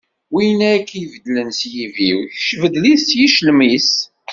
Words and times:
Win 0.33 0.59
i 0.69 0.69
ak-ibeddlen 0.75 1.49
s 1.59 1.61
yibiw, 1.73 2.19
kečč 2.31 2.49
beddel-it 2.61 3.01
s 3.07 3.09
yiclem-is. 3.17 3.91